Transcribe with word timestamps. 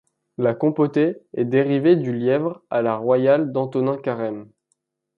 La 0.39 0.55
compotée 0.55 1.19
est 1.35 1.45
dérivée 1.45 1.95
du 1.95 2.11
lièvre 2.11 2.63
à 2.71 2.81
la 2.81 2.95
royale 2.95 3.51
d’Antonin 3.51 3.97
Carême. 3.99 4.49